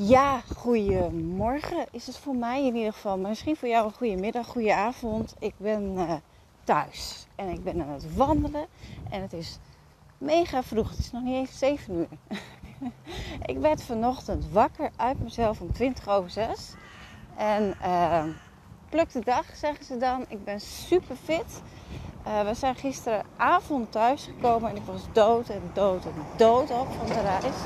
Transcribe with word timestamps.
Ja, 0.00 0.40
goedemorgen 0.56 1.86
is 1.90 2.06
het 2.06 2.16
voor 2.16 2.36
mij 2.36 2.66
in 2.66 2.76
ieder 2.76 2.92
geval. 2.92 3.18
Maar 3.18 3.28
misschien 3.28 3.56
voor 3.56 3.68
jou 3.68 3.86
een 3.86 3.92
goede 3.92 4.16
middag, 4.16 4.46
goede 4.46 4.74
avond. 4.74 5.34
Ik 5.38 5.54
ben 5.56 5.92
uh, 5.96 6.12
thuis 6.64 7.26
en 7.34 7.48
ik 7.48 7.64
ben 7.64 7.82
aan 7.82 7.88
het 7.88 8.14
wandelen. 8.14 8.66
En 9.10 9.22
het 9.22 9.32
is 9.32 9.58
mega 10.18 10.62
vroeg. 10.62 10.90
Het 10.90 10.98
is 10.98 11.10
nog 11.10 11.22
niet 11.22 11.34
eens 11.34 11.58
7 11.58 11.94
uur. 11.94 12.08
ik 13.52 13.58
werd 13.58 13.82
vanochtend 13.82 14.50
wakker 14.50 14.90
uit 14.96 15.22
mezelf 15.22 15.60
om 15.60 15.72
20 15.72 16.08
over 16.08 16.30
6. 16.30 16.74
En 17.36 17.74
uh, 17.82 18.24
pluk 18.88 19.12
de 19.12 19.24
dag, 19.24 19.56
zeggen 19.56 19.84
ze 19.84 19.96
dan. 19.96 20.24
Ik 20.28 20.44
ben 20.44 20.60
super 20.60 21.16
fit. 21.16 21.62
Uh, 22.26 22.40
we 22.40 22.54
zijn 22.54 22.74
gisteravond 22.74 23.92
thuis 23.92 24.24
gekomen 24.24 24.70
en 24.70 24.76
ik 24.76 24.82
was 24.82 25.02
dood 25.12 25.48
en 25.48 25.70
dood 25.72 26.04
en 26.04 26.12
dood 26.36 26.70
op 26.70 26.86
van 26.98 27.06
de 27.06 27.20
reis. 27.20 27.56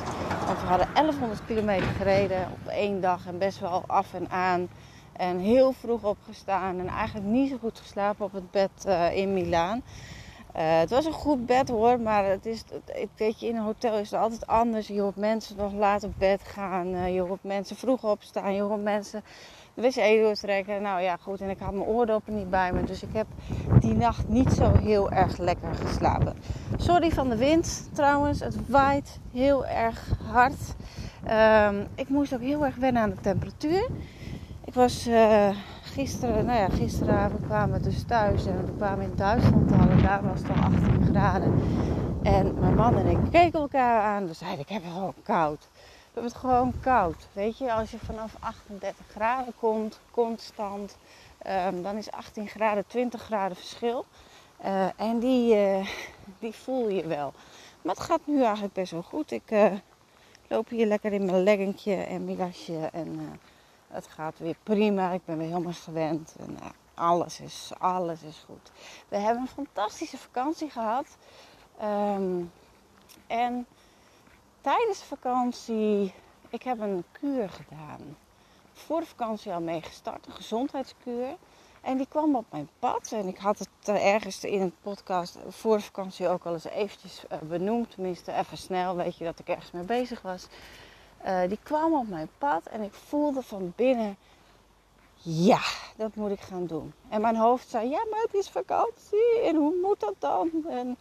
Want 0.46 0.60
we 0.60 0.66
hadden 0.66 0.88
1100 0.94 1.44
kilometer 1.46 1.86
gereden 1.86 2.48
op 2.52 2.68
één 2.68 3.00
dag 3.00 3.26
en 3.26 3.38
best 3.38 3.58
wel 3.58 3.84
af 3.86 4.14
en 4.14 4.30
aan. 4.30 4.68
En 5.12 5.38
heel 5.38 5.72
vroeg 5.72 6.02
opgestaan 6.04 6.78
en 6.78 6.88
eigenlijk 6.88 7.26
niet 7.26 7.50
zo 7.50 7.56
goed 7.60 7.78
geslapen 7.78 8.24
op 8.24 8.32
het 8.32 8.50
bed 8.50 8.70
uh, 8.86 9.16
in 9.16 9.32
Milaan. 9.32 9.82
Uh, 10.56 10.78
het 10.78 10.90
was 10.90 11.04
een 11.04 11.12
goed 11.12 11.46
bed 11.46 11.68
hoor, 11.68 12.00
maar 12.00 12.24
het 12.24 12.46
is, 12.46 12.64
weet 13.16 13.40
je, 13.40 13.46
in 13.46 13.56
een 13.56 13.62
hotel 13.62 13.98
is 13.98 14.10
het 14.10 14.20
altijd 14.20 14.46
anders. 14.46 14.86
Je 14.86 15.00
hoort 15.00 15.16
mensen 15.16 15.56
nog 15.56 15.72
laat 15.72 16.04
op 16.04 16.12
bed 16.18 16.42
gaan, 16.42 17.12
je 17.12 17.20
hoort 17.20 17.44
mensen 17.44 17.76
vroeg 17.76 18.04
opstaan, 18.04 18.54
je 18.54 18.62
hoort 18.62 18.82
mensen 18.82 19.22
de 19.74 19.82
wc 19.82 20.22
doortrekken. 20.22 20.82
Nou 20.82 21.02
ja, 21.02 21.16
goed. 21.16 21.40
En 21.40 21.50
ik 21.50 21.58
had 21.58 21.72
mijn 21.72 21.86
oordoppen 21.86 22.34
niet 22.34 22.50
bij 22.50 22.72
me. 22.72 22.84
Dus 22.84 23.02
ik 23.02 23.12
heb 23.12 23.26
die 23.80 23.94
nacht 23.94 24.28
niet 24.28 24.52
zo 24.52 24.72
heel 24.76 25.10
erg 25.10 25.38
lekker 25.38 25.74
geslapen. 25.74 26.36
Sorry 26.76 27.10
van 27.10 27.28
de 27.28 27.36
wind 27.36 27.88
trouwens. 27.92 28.40
Het 28.40 28.68
waait 28.68 29.18
heel 29.32 29.66
erg 29.66 30.18
hard. 30.32 30.74
Um, 31.30 31.86
ik 31.94 32.08
moest 32.08 32.34
ook 32.34 32.40
heel 32.40 32.64
erg 32.64 32.76
wennen 32.76 33.02
aan 33.02 33.10
de 33.10 33.20
temperatuur. 33.20 33.88
Ik 34.64 34.74
was 34.74 35.08
uh, 35.08 35.48
gisteren, 35.82 36.44
nou 36.44 36.58
ja, 36.58 36.68
gisteravond 36.68 37.46
kwamen 37.46 37.78
we 37.78 37.88
dus 37.88 38.02
thuis. 38.02 38.46
En 38.46 38.64
we 38.64 38.72
kwamen 38.76 39.04
in 39.04 39.12
Duitsland 39.16 39.70
halen. 39.70 40.02
Daar 40.02 40.22
was 40.22 40.40
het 40.40 40.48
al 40.48 40.62
18 40.62 41.06
graden. 41.10 41.54
En 42.22 42.54
mijn 42.60 42.74
man 42.74 42.96
en 42.96 43.06
ik 43.06 43.18
keken 43.30 43.60
elkaar 43.60 44.02
aan. 44.02 44.26
Dus 44.26 44.38
zeiden 44.38 44.60
ik 44.60 44.68
heb 44.68 44.82
het 44.82 44.92
gewoon 44.92 45.14
koud. 45.22 45.68
We 46.12 46.20
hebben 46.20 46.38
het 46.38 46.50
gewoon 46.50 46.80
koud. 46.80 47.28
Weet 47.32 47.58
je, 47.58 47.72
als 47.72 47.90
je 47.90 47.98
vanaf 47.98 48.34
38 48.40 49.06
graden 49.10 49.54
komt, 49.58 50.00
constant, 50.10 50.96
um, 51.46 51.82
dan 51.82 51.96
is 51.96 52.10
18 52.10 52.48
graden 52.48 52.86
20 52.86 53.22
graden 53.22 53.56
verschil. 53.56 54.04
Uh, 54.64 55.00
en 55.00 55.18
die, 55.18 55.56
uh, 55.56 55.88
die 56.38 56.52
voel 56.52 56.88
je 56.88 57.06
wel. 57.06 57.32
Maar 57.82 57.94
het 57.94 58.04
gaat 58.04 58.20
nu 58.24 58.42
eigenlijk 58.42 58.74
best 58.74 58.92
wel 58.92 59.02
goed. 59.02 59.30
Ik 59.30 59.50
uh, 59.50 59.72
loop 60.48 60.68
hier 60.68 60.86
lekker 60.86 61.12
in 61.12 61.24
mijn 61.24 61.42
leggingje 61.42 61.94
en 61.94 62.24
mijn 62.24 62.36
jasje. 62.36 62.88
En 62.92 63.40
het 63.88 64.06
gaat 64.06 64.38
weer 64.38 64.56
prima. 64.62 65.10
Ik 65.10 65.24
ben 65.24 65.38
weer 65.38 65.48
helemaal 65.48 65.72
gewend. 65.72 66.34
En, 66.38 66.58
alles, 66.94 67.40
is, 67.40 67.70
alles 67.78 68.22
is 68.22 68.44
goed. 68.46 68.70
We 69.08 69.16
hebben 69.16 69.42
een 69.42 69.48
fantastische 69.48 70.18
vakantie 70.18 70.70
gehad. 70.70 71.06
Um, 71.82 72.52
en 73.26 73.66
tijdens 74.62 74.98
de 74.98 75.04
vakantie, 75.04 76.14
ik 76.48 76.62
heb 76.62 76.80
een 76.80 77.04
kuur 77.12 77.48
gedaan. 77.48 78.16
Voor 78.72 79.00
de 79.00 79.06
vakantie 79.06 79.52
al 79.52 79.60
mee 79.60 79.82
gestart, 79.82 80.26
een 80.26 80.32
gezondheidskuur. 80.32 81.36
En 81.80 81.96
die 81.96 82.06
kwam 82.08 82.36
op 82.36 82.44
mijn 82.50 82.68
pad. 82.78 83.12
En 83.12 83.28
ik 83.28 83.38
had 83.38 83.58
het 83.58 83.68
ergens 83.88 84.44
in 84.44 84.60
een 84.60 84.74
podcast 84.82 85.38
voor 85.48 85.76
de 85.76 85.82
vakantie 85.82 86.28
ook 86.28 86.44
al 86.44 86.52
eens 86.52 86.64
eventjes 86.64 87.26
eh, 87.28 87.38
benoemd. 87.38 87.90
Tenminste, 87.90 88.32
even 88.32 88.56
snel, 88.56 88.96
weet 88.96 89.16
je, 89.16 89.24
dat 89.24 89.38
ik 89.38 89.48
ergens 89.48 89.70
mee 89.70 89.82
bezig 89.82 90.22
was. 90.22 90.46
Uh, 91.26 91.40
die 91.48 91.58
kwam 91.62 91.94
op 91.94 92.08
mijn 92.08 92.28
pad 92.38 92.66
en 92.66 92.82
ik 92.82 92.92
voelde 92.92 93.42
van 93.42 93.72
binnen... 93.76 94.16
Ja, 95.24 95.60
dat 95.96 96.14
moet 96.14 96.30
ik 96.30 96.40
gaan 96.40 96.66
doen. 96.66 96.92
En 97.08 97.20
mijn 97.20 97.36
hoofd 97.36 97.68
zei, 97.68 97.88
ja, 97.88 98.04
maar 98.10 98.20
het 98.20 98.34
is 98.34 98.48
vakantie. 98.48 99.40
En 99.42 99.56
hoe 99.56 99.74
moet 99.82 100.00
dat 100.00 100.14
dan? 100.18 100.50
En 100.68 100.96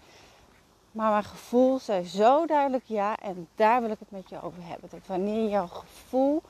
maar 0.92 1.12
mijn 1.12 1.24
gevoel 1.24 1.80
zei 1.80 2.06
zo 2.08 2.46
duidelijk 2.46 2.84
ja. 2.86 3.18
En 3.18 3.48
daar 3.56 3.82
wil 3.82 3.90
ik 3.90 4.00
het 4.00 4.12
met 4.12 4.30
je 4.30 4.42
over 4.42 4.68
hebben. 4.68 4.90
Dat 4.90 5.08
wanneer 5.08 5.50
jouw 5.50 5.68
gevoel 5.68 6.42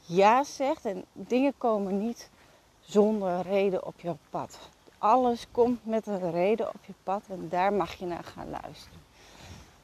ja 0.00 0.44
zegt 0.44 0.84
en 0.84 1.04
dingen 1.12 1.54
komen 1.58 1.98
niet 1.98 2.30
zonder 2.80 3.42
reden 3.42 3.86
op 3.86 4.00
je 4.00 4.14
pad. 4.30 4.58
Alles 4.98 5.46
komt 5.50 5.86
met 5.86 6.06
een 6.06 6.30
reden 6.30 6.68
op 6.68 6.84
je 6.86 6.92
pad 7.02 7.22
en 7.28 7.48
daar 7.48 7.72
mag 7.72 7.92
je 7.92 8.06
naar 8.06 8.24
gaan 8.24 8.50
luisteren. 8.50 8.98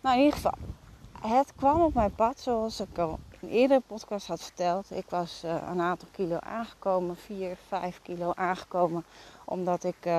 Nou, 0.00 0.16
in 0.16 0.24
ieder 0.24 0.38
geval, 0.38 0.58
het 1.20 1.52
kwam 1.56 1.80
op 1.80 1.94
mijn 1.94 2.14
pad 2.14 2.40
zoals 2.40 2.80
ik 2.80 2.98
al 2.98 3.18
een 3.42 3.48
eerdere 3.48 3.82
podcast 3.86 4.26
had 4.26 4.42
verteld. 4.42 4.90
Ik 4.90 5.04
was 5.08 5.42
uh, 5.44 5.54
een 5.70 5.80
aantal 5.80 6.08
kilo 6.12 6.38
aangekomen, 6.38 7.16
4, 7.16 7.56
5 7.68 8.00
kilo 8.02 8.32
aangekomen 8.34 9.04
omdat 9.44 9.84
ik 9.84 9.96
uh, 10.06 10.12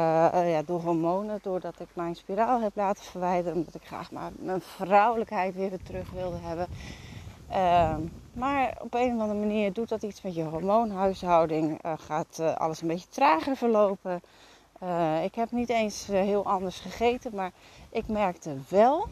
ja, 0.52 0.62
door 0.66 0.82
hormonen, 0.82 1.40
doordat 1.42 1.80
ik 1.80 1.88
mijn 1.94 2.16
spiraal 2.16 2.62
heb 2.62 2.76
laten 2.76 3.04
verwijderen. 3.04 3.58
Omdat 3.58 3.76
ik 3.76 3.86
graag 3.86 4.12
maar 4.12 4.32
mijn 4.36 4.62
vrouwelijkheid 4.62 5.56
weer 5.56 5.84
terug 5.84 6.12
wilde 6.12 6.38
hebben. 6.38 6.68
Uh, 7.52 7.96
maar 8.34 8.78
op 8.82 8.94
een 8.94 9.16
of 9.16 9.22
andere 9.22 9.40
manier 9.40 9.74
doet 9.74 9.90
dat 9.90 10.04
iets 10.04 10.22
met 10.22 10.36
je 10.36 10.44
hormoonhuishouding. 10.44 11.80
Gaat 11.98 12.40
alles 12.40 12.82
een 12.82 12.88
beetje 12.88 13.10
trager 13.10 13.56
verlopen. 13.56 14.22
ik 15.24 15.36
heb 15.36 15.52
niet 15.52 15.70
eens 15.70 16.06
heel 16.06 16.46
anders 16.46 16.80
gegeten. 16.80 17.36
Maar 17.36 17.52
ik 17.90 18.08
merkte 18.08 18.58
wel 18.70 19.08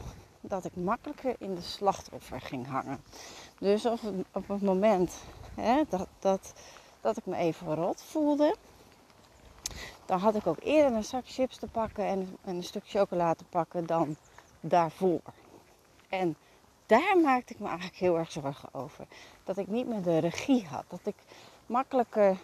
dat 0.48 0.66
ik 0.66 0.76
makkelijker 0.76 1.36
in 1.38 1.56
de 1.56 1.62
slachtoffer 1.62 2.42
ging 2.42 2.68
hangen. 2.68 3.00
Dus 3.60 3.86
op, 3.86 4.00
op 4.32 4.48
het 4.48 4.62
moment 4.62 5.14
hè, 5.56 5.82
dat, 5.90 6.08
dat, 6.20 6.54
dat 7.02 7.18
ik 7.18 7.26
me 7.26 7.36
even 7.36 7.76
rot 7.76 8.04
voelde 8.04 8.56
dan 10.06 10.20
had 10.20 10.36
ik 10.36 10.48
ook 10.48 10.60
eerder 10.60 10.98
een 10.98 11.04
zak 11.04 11.24
chips 11.26 11.58
te 11.58 11.68
pakken 11.68 12.06
en, 12.06 12.38
een 12.46 12.64
stuk 12.64 12.84
chocola 12.86 13.34
te 13.34 13.44
pakken 13.44 13.86
dan 13.86 14.16
daarvoor. 14.60 15.22
En 16.10 16.36
daar 16.86 17.18
maakte 17.24 17.54
ik 17.54 17.60
me 17.60 17.68
eigenlijk 17.68 17.98
heel 17.98 18.18
erg 18.18 18.32
zorgen 18.32 18.70
over. 18.74 19.06
Dat 19.44 19.58
ik 19.58 19.68
niet 19.68 19.88
meer 19.88 20.02
de 20.02 20.18
regie 20.18 20.66
had. 20.66 20.84
Dat 20.88 21.00
ik 21.04 21.16
makkelijker 21.66 22.38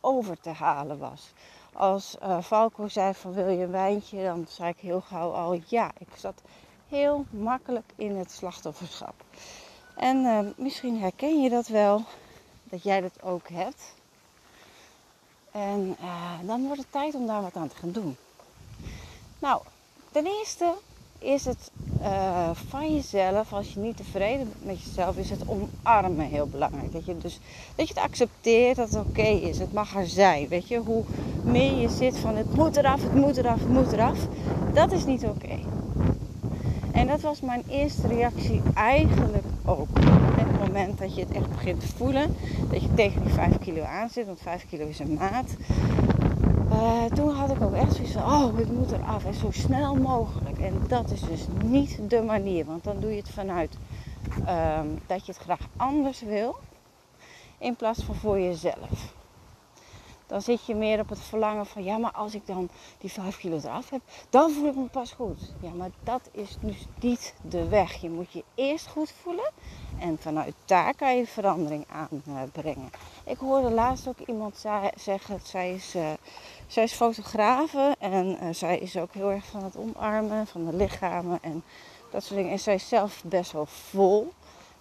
over 0.00 0.40
te 0.40 0.50
halen 0.50 0.98
was. 0.98 1.32
Als 1.72 2.16
uh, 2.22 2.42
Falco 2.42 2.88
zei 2.88 3.14
van 3.14 3.32
wil 3.32 3.48
je 3.48 3.64
een 3.64 3.70
wijntje, 3.70 4.22
dan 4.22 4.46
zei 4.48 4.68
ik 4.68 4.78
heel 4.78 5.00
gauw 5.00 5.30
al 5.30 5.60
ja. 5.66 5.90
Ik 5.98 6.08
zat 6.16 6.42
heel 6.88 7.24
makkelijk 7.30 7.92
in 7.96 8.16
het 8.16 8.30
slachtofferschap. 8.30 9.14
En 10.00 10.16
uh, 10.16 10.38
misschien 10.56 11.00
herken 11.00 11.42
je 11.42 11.50
dat 11.50 11.68
wel, 11.68 12.02
dat 12.64 12.82
jij 12.82 13.00
dat 13.00 13.22
ook 13.22 13.48
hebt. 13.48 13.94
En 15.50 15.96
uh, 16.00 16.32
dan 16.46 16.66
wordt 16.66 16.80
het 16.80 16.92
tijd 16.92 17.14
om 17.14 17.26
daar 17.26 17.42
wat 17.42 17.56
aan 17.56 17.68
te 17.68 17.76
gaan 17.76 17.92
doen. 17.92 18.16
Nou, 19.38 19.62
ten 20.12 20.26
eerste 20.26 20.72
is 21.18 21.44
het 21.44 21.70
uh, 22.00 22.50
van 22.68 22.94
jezelf, 22.94 23.52
als 23.52 23.72
je 23.72 23.80
niet 23.80 23.96
tevreden 23.96 24.48
bent 24.52 24.64
met 24.64 24.82
jezelf, 24.82 25.16
is 25.16 25.30
het 25.30 25.42
omarmen 25.46 26.26
heel 26.26 26.46
belangrijk. 26.46 26.92
Dat 26.92 27.04
je, 27.04 27.18
dus, 27.18 27.40
dat 27.74 27.88
je 27.88 27.94
het 27.94 28.02
accepteert 28.02 28.76
dat 28.76 28.90
het 28.90 29.06
oké 29.06 29.22
is. 29.22 29.58
Het 29.58 29.72
mag 29.72 29.94
er 29.94 30.08
zijn. 30.08 30.48
Weet 30.48 30.68
je, 30.68 30.78
hoe 30.78 31.04
meer 31.42 31.74
je 31.80 31.88
zit 31.88 32.18
van 32.18 32.36
het 32.36 32.54
moet 32.54 32.76
eraf, 32.76 33.02
het 33.02 33.14
moet 33.14 33.36
eraf, 33.36 33.58
het 33.58 33.68
moet 33.68 33.92
eraf. 33.92 34.18
Dat 34.74 34.92
is 34.92 35.04
niet 35.04 35.24
oké. 35.24 35.58
En 36.92 37.06
dat 37.06 37.20
was 37.20 37.40
mijn 37.40 37.62
eerste 37.68 38.06
reactie 38.06 38.62
eigenlijk 38.74 39.44
ook. 39.64 39.88
Het 40.34 40.58
moment 40.58 40.98
dat 40.98 41.14
je 41.14 41.20
het 41.20 41.32
echt 41.32 41.48
begint 41.48 41.80
te 41.80 41.86
voelen, 41.96 42.36
dat 42.70 42.82
je 42.82 42.94
tegen 42.94 43.22
die 43.22 43.32
5 43.32 43.58
kilo 43.58 43.82
aan 43.82 44.08
zit, 44.08 44.26
want 44.26 44.40
5 44.40 44.66
kilo 44.68 44.86
is 44.86 44.98
een 44.98 45.14
maat. 45.14 45.56
Uh, 46.72 47.04
toen 47.04 47.28
had 47.28 47.50
ik 47.50 47.62
ook 47.62 47.74
echt 47.74 47.94
zoiets 47.94 48.12
van, 48.12 48.22
oh, 48.22 48.56
het 48.56 48.72
moet 48.72 48.92
eraf 48.92 49.24
en 49.24 49.34
zo 49.34 49.50
snel 49.50 49.94
mogelijk. 49.94 50.58
En 50.58 50.82
dat 50.88 51.10
is 51.10 51.20
dus 51.20 51.46
niet 51.64 51.98
de 52.08 52.22
manier, 52.22 52.64
want 52.64 52.84
dan 52.84 53.00
doe 53.00 53.10
je 53.10 53.16
het 53.16 53.30
vanuit 53.30 53.76
um, 54.38 54.98
dat 55.06 55.26
je 55.26 55.32
het 55.32 55.40
graag 55.40 55.68
anders 55.76 56.22
wil, 56.22 56.58
in 57.58 57.76
plaats 57.76 58.02
van 58.02 58.14
voor 58.14 58.40
jezelf. 58.40 59.14
Dan 60.30 60.42
zit 60.42 60.66
je 60.66 60.74
meer 60.74 61.00
op 61.00 61.08
het 61.08 61.20
verlangen 61.20 61.66
van, 61.66 61.84
ja, 61.84 61.98
maar 61.98 62.12
als 62.12 62.34
ik 62.34 62.46
dan 62.46 62.68
die 62.98 63.12
5 63.12 63.36
kilo 63.36 63.56
eraf 63.56 63.90
heb, 63.90 64.00
dan 64.28 64.50
voel 64.50 64.68
ik 64.68 64.74
me 64.74 64.88
pas 64.88 65.12
goed. 65.12 65.52
Ja, 65.60 65.70
maar 65.70 65.90
dat 66.02 66.28
is 66.32 66.56
dus 66.60 66.86
niet 67.00 67.34
de 67.42 67.68
weg. 67.68 68.00
Je 68.00 68.10
moet 68.10 68.32
je 68.32 68.44
eerst 68.54 68.86
goed 68.86 69.12
voelen 69.22 69.50
en 69.98 70.18
vanuit 70.18 70.54
daar 70.64 70.94
kan 70.94 71.16
je 71.16 71.26
verandering 71.26 71.86
aanbrengen. 72.24 72.90
Ik 73.24 73.38
hoorde 73.38 73.70
laatst 73.70 74.08
ook 74.08 74.18
iemand 74.26 74.66
zeggen, 74.96 75.40
zij 75.42 75.74
is, 75.74 75.94
uh, 75.94 76.10
zij 76.66 76.82
is 76.82 76.92
fotografe 76.92 77.96
en 77.98 78.38
uh, 78.42 78.48
zij 78.52 78.78
is 78.78 78.96
ook 78.96 79.12
heel 79.12 79.30
erg 79.30 79.46
van 79.46 79.64
het 79.64 79.76
omarmen 79.76 80.46
van 80.46 80.64
de 80.64 80.76
lichamen 80.76 81.38
en 81.42 81.62
dat 82.10 82.22
soort 82.22 82.36
dingen. 82.36 82.52
En 82.52 82.60
zij 82.60 82.74
is 82.74 82.88
zelf 82.88 83.22
best 83.24 83.52
wel 83.52 83.66
vol 83.66 84.32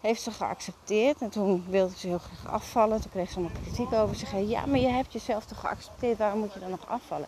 heeft 0.01 0.21
ze 0.21 0.31
geaccepteerd. 0.31 1.21
En 1.21 1.29
toen 1.29 1.65
wilde 1.69 1.93
ze 1.97 2.07
heel 2.07 2.19
graag 2.19 2.53
afvallen. 2.53 3.01
Toen 3.01 3.11
kreeg 3.11 3.29
ze 3.29 3.35
allemaal 3.35 3.57
kritiek 3.63 3.93
over. 3.93 4.15
Ze 4.15 4.25
zei, 4.25 4.49
ja, 4.49 4.65
maar 4.65 4.79
je 4.79 4.87
hebt 4.87 5.13
jezelf 5.13 5.45
toch 5.45 5.59
geaccepteerd. 5.59 6.17
Waarom 6.17 6.39
moet 6.39 6.53
je 6.53 6.59
dan 6.59 6.69
nog 6.69 6.87
afvallen? 6.87 7.27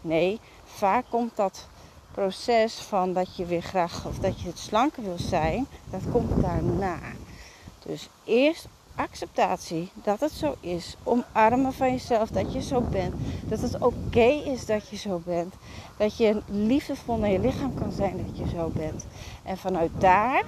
Nee, 0.00 0.40
vaak 0.64 1.04
komt 1.08 1.36
dat 1.36 1.68
proces 2.12 2.74
van 2.74 3.12
dat 3.12 3.36
je 3.36 3.46
weer 3.46 3.62
graag, 3.62 4.06
of 4.06 4.18
dat 4.18 4.40
je 4.40 4.48
het 4.48 4.58
slanker 4.58 5.02
wil 5.02 5.18
zijn, 5.18 5.66
dat 5.90 6.02
komt 6.12 6.42
daarna. 6.42 6.98
Dus 7.86 8.08
eerst 8.24 8.68
acceptatie 8.94 9.90
dat 9.94 10.20
het 10.20 10.32
zo 10.32 10.54
is. 10.60 10.96
Omarmen 11.02 11.72
van 11.72 11.90
jezelf 11.90 12.28
dat 12.28 12.52
je 12.52 12.62
zo 12.62 12.80
bent. 12.80 13.14
Dat 13.44 13.60
het 13.60 13.78
oké 13.78 14.26
is 14.26 14.66
dat 14.66 14.88
je 14.88 14.96
zo 14.96 15.22
bent. 15.24 15.54
Dat 15.96 16.16
je 16.16 16.42
liefdevol 16.46 17.16
naar 17.16 17.30
je 17.30 17.38
lichaam 17.38 17.74
kan 17.74 17.92
zijn 17.92 18.16
dat 18.26 18.36
je 18.38 18.48
zo 18.56 18.68
bent. 18.68 19.06
En 19.42 19.56
vanuit 19.56 19.90
daar 19.98 20.44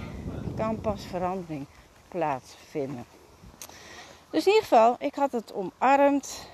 kan 0.55 0.81
pas 0.81 1.05
verandering 1.05 1.67
plaatsvinden. 2.09 3.05
Dus 4.31 4.47
in 4.47 4.53
ieder 4.53 4.69
geval, 4.69 4.97
ik 4.99 5.15
had 5.15 5.33
het 5.33 5.53
omarmd. 5.53 6.47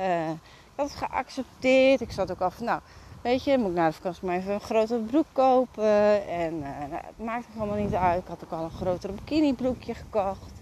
Uh, 0.00 0.30
ik 0.30 0.36
had 0.74 0.90
het 0.90 0.98
geaccepteerd. 0.98 2.00
Ik 2.00 2.12
zat 2.12 2.30
ook 2.30 2.40
af, 2.40 2.60
nou, 2.60 2.80
weet 3.22 3.44
je, 3.44 3.58
moet 3.58 3.70
ik 3.70 3.76
na 3.76 3.86
de 3.86 3.92
vakantie 3.92 4.30
even 4.30 4.54
een 4.54 4.60
grotere 4.60 5.00
broek 5.00 5.26
kopen. 5.32 6.26
En 6.28 6.54
uh, 6.54 6.62
nou, 6.90 7.02
het 7.04 7.24
maakt 7.24 7.46
er 7.54 7.60
allemaal 7.60 7.82
niet 7.84 7.94
uit. 7.94 8.22
Ik 8.22 8.28
had 8.28 8.44
ook 8.44 8.52
al 8.52 8.64
een 8.64 8.70
grotere 8.70 9.12
bikini 9.12 9.54
broekje 9.54 9.94
gekocht. 9.94 10.52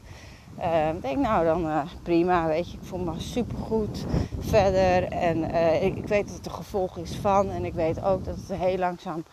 Uh, 0.58 0.88
ik 0.88 1.02
denk, 1.02 1.18
nou 1.18 1.44
dan 1.44 1.88
prima, 2.02 2.46
weet 2.46 2.70
je, 2.70 2.76
ik 2.76 2.84
voel 2.84 2.98
me 2.98 3.20
supergoed 3.20 4.06
verder. 4.38 5.04
En 5.12 5.54
ik, 5.82 5.96
ik, 5.96 6.06
weet 6.06 6.26
dat 6.26 6.36
het 6.36 6.46
een 6.46 6.52
gevolg 6.52 6.98
is 6.98 7.16
van. 7.16 7.50
En 7.50 7.64
ik 7.64 7.74
weet 7.74 8.04
ook 8.04 8.24
dat 8.24 8.36
het 8.36 8.58
heel 8.58 8.78
langzaam 8.78 9.24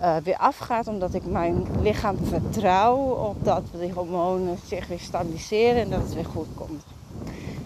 uh, 0.00 0.16
weer 0.16 0.36
afgaat. 0.36 0.86
Omdat 0.86 1.14
ik 1.14 1.26
mijn 1.26 1.66
lichaam 1.80 2.16
vertrouw 2.22 2.96
op 2.96 3.44
dat 3.44 3.62
die 3.72 3.92
hormonen 3.92 4.58
zich 4.66 4.86
weer 4.86 4.98
stabiliseren 5.00 5.82
en 5.82 5.90
dat 5.90 6.02
het 6.02 6.14
weer 6.14 6.24
goed 6.24 6.48
komt. 6.54 6.84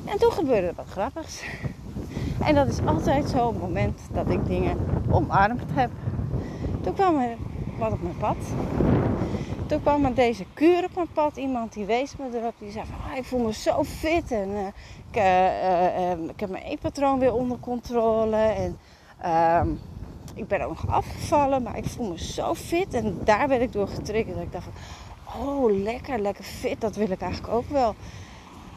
En 0.05 0.19
toen 0.19 0.33
gebeurde 0.33 0.67
er 0.67 0.75
wat 0.77 0.89
grappigs. 0.89 1.43
En 2.45 2.55
dat 2.55 2.69
is 2.69 2.79
altijd 2.87 3.29
zo'n 3.29 3.59
moment 3.59 4.01
dat 4.13 4.31
ik 4.31 4.47
dingen 4.47 4.79
omarmd 5.11 5.63
heb. 5.73 5.91
Toen 6.83 6.95
kwam 6.95 7.19
er 7.19 7.37
wat 7.79 7.93
op 7.93 8.03
mijn 8.03 8.17
pad. 8.17 8.37
Toen 9.67 9.83
kwam 9.83 10.05
er 10.05 10.15
deze 10.15 10.45
kuur 10.55 10.85
op 10.85 10.95
mijn 10.95 11.13
pad. 11.13 11.37
Iemand 11.37 11.73
die 11.73 11.85
wees 11.85 12.17
me 12.17 12.39
erop. 12.39 12.55
Die 12.59 12.71
zei 12.71 12.85
van, 12.85 13.11
ah, 13.11 13.17
ik 13.17 13.25
voel 13.25 13.45
me 13.45 13.53
zo 13.53 13.85
fit. 13.85 14.33
En 14.33 14.49
uh, 14.49 14.67
ik, 15.11 15.17
uh, 15.17 16.29
ik, 16.29 16.41
heb 16.41 16.51
mijn 16.51 16.65
eetpatroon 16.65 17.19
weer 17.19 17.35
onder 17.35 17.59
controle. 17.59 18.37
En 18.37 18.79
ehm, 19.19 19.69
ik 20.35 20.49
ben 20.49 20.61
ook 20.61 20.83
nog 20.83 20.95
afgevallen, 20.95 21.63
maar 21.63 21.77
ik 21.77 21.85
voel 21.85 22.09
me 22.09 22.19
zo 22.19 22.55
fit. 22.55 22.95
En 22.95 23.19
daar 23.25 23.49
werd 23.49 23.63
ik 23.63 23.73
door 23.73 23.89
getriggerd. 23.89 24.35
Dat 24.35 24.45
ik 24.45 24.53
dacht 24.53 24.69
van, 25.25 25.49
oh 25.49 25.83
lekker, 25.83 26.19
lekker 26.19 26.45
fit. 26.45 26.81
Dat 26.81 26.97
wil 26.97 27.11
ik 27.11 27.21
eigenlijk 27.21 27.53
ook 27.53 27.69
wel. 27.69 27.95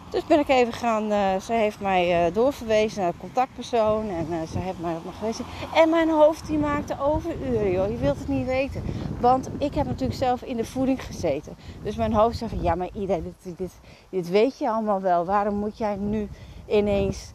Dus 0.09 0.25
ben 0.25 0.39
ik 0.39 0.47
even 0.47 0.73
gaan, 0.73 1.11
uh, 1.11 1.39
zij 1.39 1.59
heeft 1.59 1.79
mij 1.79 2.27
uh, 2.27 2.33
doorverwezen 2.33 3.01
naar 3.01 3.11
de 3.11 3.17
contactpersoon 3.17 4.09
en 4.09 4.27
uh, 4.29 4.37
zij 4.51 4.61
heeft 4.61 4.79
mij 4.79 4.95
ook 4.95 5.05
nog 5.05 5.17
gewezen. 5.17 5.45
En 5.73 5.89
mijn 5.89 6.09
hoofd 6.09 6.47
die 6.47 6.57
maakte 6.57 6.99
overuren 6.99 7.71
joh, 7.71 7.89
je 7.89 7.97
wilt 7.97 8.17
het 8.17 8.27
niet 8.27 8.45
weten. 8.45 8.83
Want 9.19 9.49
ik 9.57 9.73
heb 9.73 9.85
natuurlijk 9.85 10.19
zelf 10.19 10.41
in 10.41 10.57
de 10.57 10.65
voeding 10.65 11.03
gezeten. 11.03 11.55
Dus 11.83 11.95
mijn 11.95 12.13
hoofd 12.13 12.37
zei 12.37 12.49
van, 12.49 12.61
ja 12.61 12.75
maar 12.75 12.89
Ida, 12.93 13.15
dit, 13.15 13.57
dit, 13.57 13.71
dit 14.09 14.29
weet 14.29 14.57
je 14.57 14.69
allemaal 14.69 15.01
wel. 15.01 15.25
Waarom 15.25 15.55
moet 15.55 15.77
jij 15.77 15.95
nu 15.95 16.27
ineens 16.67 17.31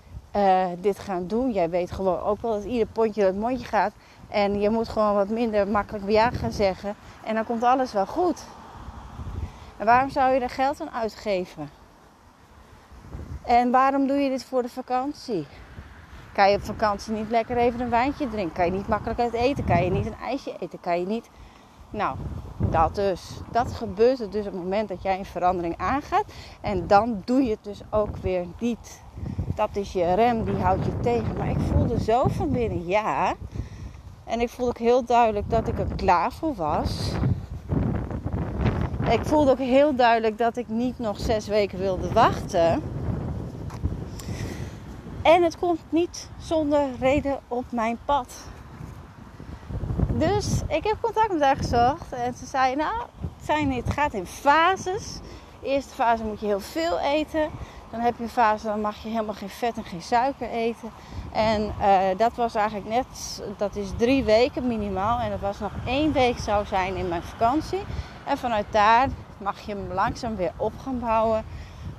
dit 0.80 0.98
gaan 0.98 1.26
doen? 1.26 1.52
Jij 1.52 1.70
weet 1.70 1.90
gewoon 1.90 2.20
ook 2.20 2.42
wel 2.42 2.52
dat 2.52 2.64
ieder 2.64 2.86
pondje 2.86 3.24
het 3.24 3.36
mondje 3.36 3.66
gaat. 3.66 3.92
En 4.28 4.60
je 4.60 4.70
moet 4.70 4.88
gewoon 4.88 5.14
wat 5.14 5.28
minder 5.28 5.68
makkelijk 5.68 6.08
ja 6.08 6.30
gaan 6.30 6.52
zeggen. 6.52 6.94
En 7.24 7.34
dan 7.34 7.44
komt 7.44 7.62
alles 7.62 7.92
wel 7.92 8.06
goed. 8.06 8.44
En 9.76 9.86
waarom 9.86 10.10
zou 10.10 10.32
je 10.32 10.40
er 10.40 10.50
geld 10.50 10.80
aan 10.80 10.90
uitgeven? 10.90 11.70
En 13.44 13.70
waarom 13.70 14.06
doe 14.06 14.16
je 14.16 14.28
dit 14.28 14.44
voor 14.44 14.62
de 14.62 14.68
vakantie? 14.68 15.46
Kan 16.32 16.50
je 16.50 16.56
op 16.56 16.64
vakantie 16.64 17.12
niet 17.12 17.30
lekker 17.30 17.56
even 17.56 17.80
een 17.80 17.90
wijntje 17.90 18.28
drinken? 18.28 18.54
Kan 18.54 18.64
je 18.64 18.70
niet 18.70 18.88
makkelijk 18.88 19.20
uit 19.20 19.32
eten? 19.32 19.64
Kan 19.64 19.84
je 19.84 19.90
niet 19.90 20.06
een 20.06 20.18
ijsje 20.22 20.56
eten? 20.58 20.80
Kan 20.80 21.00
je 21.00 21.06
niet. 21.06 21.30
Nou, 21.90 22.16
dat 22.70 22.94
dus. 22.94 23.30
Dat 23.50 23.72
gebeurt 23.72 24.20
er 24.20 24.30
dus 24.30 24.46
op 24.46 24.52
het 24.52 24.62
moment 24.62 24.88
dat 24.88 25.02
jij 25.02 25.18
een 25.18 25.24
verandering 25.24 25.76
aangaat. 25.76 26.24
En 26.60 26.86
dan 26.86 27.22
doe 27.24 27.42
je 27.42 27.50
het 27.50 27.64
dus 27.64 27.80
ook 27.90 28.16
weer 28.16 28.46
niet. 28.58 29.02
Dat 29.54 29.68
is 29.72 29.92
je 29.92 30.14
rem, 30.14 30.44
die 30.44 30.56
houdt 30.56 30.84
je 30.84 31.00
tegen. 31.00 31.36
Maar 31.36 31.50
ik 31.50 31.60
voelde 31.72 32.02
zo 32.02 32.24
van 32.28 32.50
binnen 32.50 32.86
ja. 32.86 33.34
En 34.24 34.40
ik 34.40 34.48
voelde 34.48 34.70
ook 34.70 34.78
heel 34.78 35.04
duidelijk 35.04 35.50
dat 35.50 35.68
ik 35.68 35.78
er 35.78 35.94
klaar 35.96 36.32
voor 36.32 36.54
was. 36.54 37.12
Ik 39.10 39.24
voelde 39.24 39.50
ook 39.50 39.58
heel 39.58 39.94
duidelijk 39.94 40.38
dat 40.38 40.56
ik 40.56 40.68
niet 40.68 40.98
nog 40.98 41.20
zes 41.20 41.46
weken 41.46 41.78
wilde 41.78 42.12
wachten. 42.12 42.82
En 45.22 45.42
het 45.42 45.58
komt 45.58 45.80
niet 45.88 46.30
zonder 46.38 46.88
reden 47.00 47.38
op 47.48 47.64
mijn 47.70 47.98
pad. 48.04 48.34
Dus 50.28 50.60
ik 50.68 50.84
heb 50.84 50.96
contact 51.00 51.32
met 51.32 51.42
haar 51.42 51.56
gezocht. 51.56 52.12
En 52.12 52.34
ze 52.34 52.46
zei, 52.46 52.76
nou, 52.76 52.94
het 53.74 53.90
gaat 53.90 54.12
in 54.12 54.26
fases. 54.26 55.18
De 55.60 55.66
eerste 55.66 55.94
fase 55.94 56.24
moet 56.24 56.40
je 56.40 56.46
heel 56.46 56.60
veel 56.60 56.98
eten. 56.98 57.50
Dan 57.90 58.00
heb 58.00 58.16
je 58.16 58.22
een 58.22 58.28
fase, 58.28 58.66
dan 58.66 58.80
mag 58.80 59.02
je 59.02 59.08
helemaal 59.08 59.34
geen 59.34 59.48
vet 59.48 59.76
en 59.76 59.84
geen 59.84 60.02
suiker 60.02 60.48
eten. 60.48 60.90
En 61.32 61.74
uh, 61.80 61.98
dat 62.16 62.34
was 62.34 62.54
eigenlijk 62.54 62.88
net, 62.88 63.42
dat 63.56 63.76
is 63.76 63.88
drie 63.96 64.24
weken 64.24 64.66
minimaal. 64.66 65.18
En 65.18 65.30
dat 65.30 65.40
was 65.40 65.58
nog 65.58 65.72
één 65.86 66.12
week 66.12 66.38
zou 66.38 66.66
zijn 66.66 66.96
in 66.96 67.08
mijn 67.08 67.22
vakantie. 67.22 67.82
En 68.26 68.38
vanuit 68.38 68.66
daar 68.70 69.08
mag 69.38 69.60
je 69.60 69.74
hem 69.74 69.92
langzaam 69.92 70.36
weer 70.36 70.52
op 70.56 70.72
gaan 70.84 70.98
bouwen. 70.98 71.44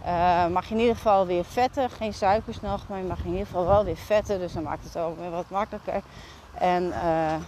Uh, 0.06 0.48
mag 0.48 0.66
je 0.66 0.74
in 0.74 0.80
ieder 0.80 0.96
geval 0.96 1.26
weer 1.26 1.46
vetten, 1.46 1.90
geen 1.90 2.14
suikers 2.14 2.62
nog, 2.62 2.88
maar 2.88 2.98
je 2.98 3.04
mag 3.04 3.20
in 3.20 3.32
ieder 3.32 3.46
geval 3.46 3.66
wel 3.66 3.84
weer 3.84 3.98
vetten. 3.98 4.40
Dus 4.40 4.54
dan 4.54 4.64
maakt 4.64 4.84
het 4.84 4.98
ook 4.98 5.20
weer 5.20 5.32
wat 5.32 5.50
makkelijker. 5.50 6.02
En 6.54 6.84
uh, 6.84 6.94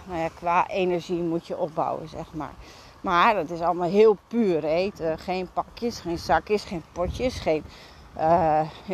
nou 0.06 0.20
ja, 0.20 0.28
qua 0.34 0.68
energie 0.68 1.22
moet 1.22 1.46
je 1.46 1.56
opbouwen, 1.56 2.08
zeg 2.08 2.32
maar. 2.32 2.54
Maar 3.00 3.34
dat 3.34 3.50
is 3.50 3.60
allemaal 3.60 3.88
heel 3.88 4.16
puur 4.28 4.64
eten. 4.64 5.18
Geen 5.18 5.48
pakjes, 5.52 6.00
geen 6.00 6.18
zakjes, 6.18 6.64
geen 6.64 6.84
potjes, 6.92 7.38
geen, 7.38 7.64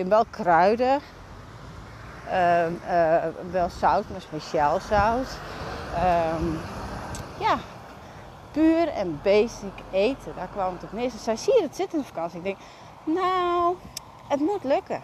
wel 0.08 0.24
kruiden. 0.30 1.00
Ehm, 2.28 2.72
eh, 2.86 3.24
wel 3.50 3.68
zout, 3.68 4.04
maar 4.10 4.20
speciaal 4.20 4.80
zout. 4.80 5.38
Ehm, 5.94 6.44
ja, 7.38 7.58
puur 8.50 8.88
en 8.88 9.20
basic 9.22 9.72
eten. 9.90 10.32
Daar 10.36 10.48
kwam 10.48 10.72
het 10.72 10.82
op 10.82 10.92
neer. 10.92 11.10
Ze 11.10 11.18
zei, 11.18 11.36
zie 11.36 11.54
je, 11.54 11.62
het 11.62 11.76
zit 11.76 11.92
in 11.92 11.98
de 11.98 12.04
vakantie. 12.04 12.38
Ik 12.38 12.44
denk, 12.44 12.58
nou, 13.04 13.76
het 14.28 14.40
moet 14.40 14.64
lukken. 14.64 15.02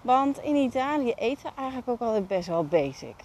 Want 0.00 0.38
in 0.38 0.56
Italië 0.56 1.12
eten 1.12 1.42
we 1.42 1.50
eigenlijk 1.60 1.88
ook 1.88 2.00
altijd 2.00 2.26
best 2.26 2.48
wel 2.48 2.64
basic. 2.64 3.16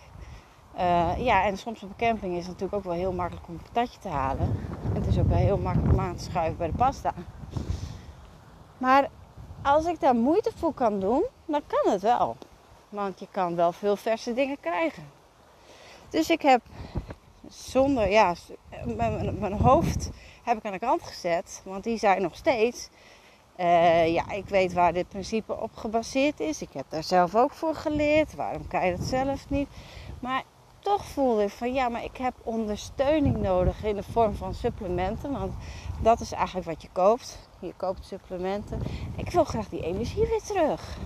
Uh, 0.78 1.12
ja, 1.18 1.44
en 1.44 1.58
soms 1.58 1.84
op 1.84 1.90
een 1.90 2.08
camping 2.08 2.34
is 2.34 2.40
het 2.40 2.48
natuurlijk 2.48 2.74
ook 2.74 2.84
wel 2.84 2.94
heel 2.94 3.14
makkelijk 3.14 3.48
om 3.48 3.54
een 3.54 3.62
patatje 3.74 4.00
te 4.00 4.08
halen. 4.08 4.56
Het 4.94 5.08
is 5.08 5.20
ook 5.20 5.28
wel 5.28 5.38
heel 5.38 5.58
makkelijk 5.58 5.94
om 5.94 6.00
aan 6.00 6.16
te 6.16 6.24
schuiven 6.24 6.58
bij 6.58 6.68
de 6.68 6.78
pasta. 6.78 7.14
Maar 8.78 9.10
als 9.64 9.86
ik 9.86 10.00
daar 10.00 10.16
moeite 10.16 10.52
voor 10.56 10.74
kan 10.74 11.00
doen, 11.00 11.26
dan 11.46 11.62
kan 11.68 11.92
het 11.92 12.02
wel. 12.02 12.38
Want 12.90 13.20
je 13.20 13.28
kan 13.32 13.56
wel 13.56 13.72
veel 13.72 13.96
verse 13.96 14.34
dingen 14.34 14.60
krijgen. 14.60 15.04
Dus 16.10 16.30
ik 16.30 16.42
heb 16.42 16.62
zonder, 17.48 18.10
ja, 18.10 18.34
mijn, 19.40 19.54
hoofd 19.54 20.10
heb 20.44 20.58
ik 20.58 20.66
aan 20.66 20.72
de 20.72 20.80
kant 20.80 21.04
gezet. 21.04 21.62
Want 21.66 21.84
die 21.84 21.98
zei 21.98 22.20
nog 22.20 22.36
steeds, 22.36 22.90
uh, 23.60 24.14
ja, 24.14 24.32
ik 24.32 24.50
weet 24.50 24.74
waar 24.74 24.94
dit 24.94 25.08
principe 25.10 25.60
op 25.60 25.76
gebaseerd 25.76 26.40
is. 26.40 26.62
Ik 26.62 26.74
heb 26.74 26.86
daar 26.90 27.04
zelf 27.04 27.36
ook 27.36 27.52
voor 27.52 27.76
geleerd. 27.76 28.36
Waarom 28.36 28.68
kan 28.68 28.86
je 28.86 28.98
dat 28.98 29.06
zelf 29.06 29.50
niet? 29.50 29.70
Maar 30.20 30.44
toch 30.88 31.06
voelde 31.06 31.44
ik 31.44 31.50
van 31.50 31.74
ja, 31.74 31.90
maar 31.90 32.04
ik 32.04 32.18
heb 32.18 32.34
ondersteuning 32.44 33.38
nodig 33.38 33.84
in 33.84 33.96
de 33.96 34.04
vorm 34.04 34.36
van 34.36 34.54
supplementen. 34.54 35.32
Want 35.32 35.54
dat 36.02 36.20
is 36.20 36.32
eigenlijk 36.32 36.68
wat 36.68 36.82
je 36.82 36.88
koopt. 36.92 37.38
Je 37.60 37.74
koopt 37.78 38.06
supplementen. 38.06 38.82
Ik 39.16 39.30
wil 39.30 39.44
graag 39.44 39.70
die 39.70 39.84
energie 39.84 40.28
weer 40.28 40.42
terug. 40.46 40.98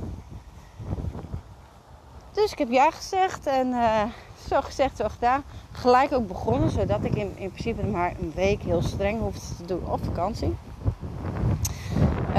Dus 2.32 2.52
ik 2.52 2.58
heb 2.58 2.70
ja 2.70 2.92
gezegd 2.92 3.46
en 3.46 3.68
uh, 3.68 4.04
zo 4.48 4.62
gezegd, 4.62 4.98
zo 4.98 5.08
gedaan. 5.08 5.44
Gelijk 5.72 6.12
ook 6.12 6.28
begonnen, 6.28 6.70
zodat 6.70 7.04
ik 7.04 7.16
in, 7.16 7.38
in 7.38 7.52
principe 7.52 7.86
maar 7.86 8.16
een 8.20 8.32
week 8.36 8.62
heel 8.62 8.82
streng 8.82 9.20
hoefde 9.20 9.56
te 9.56 9.66
doen 9.66 9.92
op 9.92 10.04
vakantie. 10.04 10.56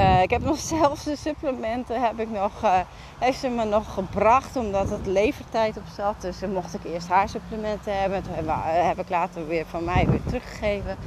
Uh, 0.03 0.21
ik 0.21 0.29
heb 0.29 0.43
nog 0.51 0.57
zelfs 0.57 1.03
de 1.03 1.15
supplementen 1.15 2.01
heb 2.01 2.19
ik 2.19 2.29
nog, 2.29 2.63
uh, 2.63 2.79
heeft 3.19 3.39
ze 3.39 3.47
me 3.47 3.65
nog 3.65 3.93
gebracht 3.93 4.55
omdat 4.55 4.89
het 4.89 5.05
levertijd 5.05 5.77
op 5.77 5.83
zat. 5.95 6.21
Dus 6.21 6.39
dan 6.39 6.51
mocht 6.51 6.73
ik 6.73 6.83
eerst 6.83 7.07
haar 7.07 7.29
supplementen 7.29 7.99
hebben. 7.99 8.23
Toen 8.23 8.33
heb, 8.33 8.45
heb 8.63 8.99
ik 8.99 9.09
later 9.09 9.47
weer 9.47 9.65
van 9.65 9.83
mij 9.83 10.07
weer 10.09 10.23
teruggegeven. 10.25 10.97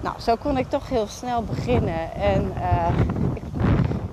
Nou, 0.00 0.20
zo 0.20 0.36
kon 0.36 0.58
ik 0.58 0.70
toch 0.70 0.88
heel 0.88 1.06
snel 1.06 1.42
beginnen. 1.42 2.14
En 2.14 2.52
ik 3.34 3.45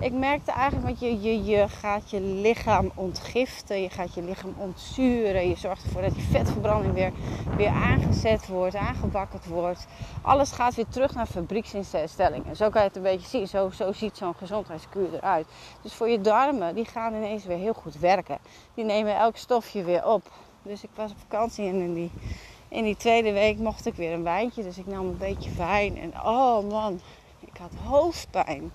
ik 0.04 0.14
merkte 0.14 0.52
eigenlijk, 0.52 0.86
want 0.86 1.00
je, 1.00 1.22
je, 1.22 1.44
je 1.44 1.68
gaat 1.68 2.10
je 2.10 2.22
lichaam 2.22 2.92
ontgiften, 2.96 3.82
je 3.82 3.90
gaat 3.90 4.14
je 4.14 4.22
lichaam 4.22 4.54
ontzuren, 4.58 5.50
je 5.50 5.56
zorgt 5.56 5.84
ervoor 5.84 6.02
dat 6.02 6.16
je 6.16 6.22
vetverbranding 6.22 6.94
weer, 6.94 7.12
weer 7.58 7.70
aangezet 7.70 8.48
wordt, 8.48 8.76
aangewakkerd 8.76 9.46
wordt. 9.46 9.88
Alles 10.22 10.52
gaat 10.52 10.76
weer 10.76 10.88
terug 10.90 11.14
naar 11.14 11.26
fabrieksinstellingen. 11.26 12.56
Zo 12.56 12.70
kan 12.70 12.82
je 12.82 12.88
het 12.88 12.98
een 12.98 13.04
beetje 13.04 13.28
zien, 13.28 13.48
zo, 13.48 13.70
zo 13.70 13.92
ziet 13.92 14.18
zo'n 14.18 14.36
gezondheidskuur 14.36 15.14
eruit. 15.14 15.48
Dus 15.82 15.94
voor 15.94 16.10
je 16.10 16.22
darmen, 16.22 16.76
die 16.76 16.86
gaan 16.86 17.14
ineens 17.14 17.46
weer 17.46 17.58
heel 17.58 17.74
goed 17.74 18.00
werken. 18.00 18.38
Die 18.74 18.86
nemen 18.86 19.18
elk 19.18 19.38
stofje 19.38 19.84
weer 19.84 20.08
op. 20.08 20.32
Dus 20.62 20.84
ik 20.84 20.90
was 20.96 21.12
op 21.12 21.18
vakantie 21.20 21.68
en 21.68 21.82
in 21.82 21.94
die, 21.94 22.12
in 22.68 22.84
die 22.84 22.98
tweede 22.98 23.32
week 23.32 23.58
mocht 23.58 23.86
ik 23.86 23.96
weer 23.96 24.14
een 24.14 24.24
wijntje, 24.24 24.64
dus 24.64 24.78
ik 24.78 24.88
nam 24.88 25.08
een 25.08 25.18
beetje 25.18 25.52
wijn 25.52 25.98
en 25.98 26.14
oh 26.26 26.70
man, 26.70 27.00
ik 27.40 27.58
had 27.58 27.72
hoofdpijn. 27.84 28.72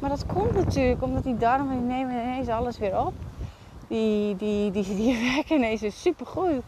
Maar 0.00 0.10
dat 0.10 0.26
komt 0.26 0.54
natuurlijk 0.54 1.02
omdat 1.02 1.24
die 1.24 1.36
darmen 1.36 1.78
die 1.78 1.86
nemen 1.86 2.22
ineens 2.22 2.48
alles 2.48 2.78
weer 2.78 2.98
op. 2.98 3.12
Die, 3.88 4.36
die, 4.36 4.70
die, 4.70 4.96
die 5.02 5.32
werken 5.34 5.56
ineens 5.56 6.02
supergoed. 6.02 6.62